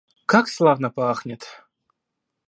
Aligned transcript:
Как 0.25 0.47
славно 0.49 0.89
пахнет! 0.89 1.43